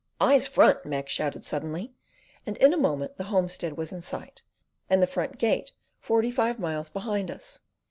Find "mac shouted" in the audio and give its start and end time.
0.83-1.45